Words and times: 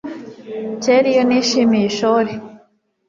kera 0.83 1.07
iyo 1.13 1.23
nishimiye 1.27 1.85
ishuri 1.91 2.31